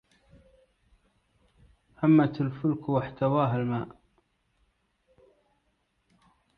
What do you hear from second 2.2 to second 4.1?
الفلك واحتواها الماء